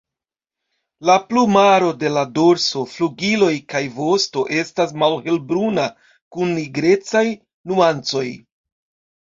[1.09, 5.87] La plumaro de la dorso, flugiloj kaj vosto estas malhelbruna
[6.39, 8.29] kun nigrecaj nuancoj.